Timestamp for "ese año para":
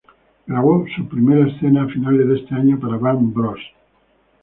2.39-2.97